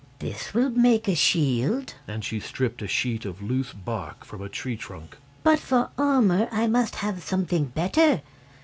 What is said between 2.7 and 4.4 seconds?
a sheet of loose bark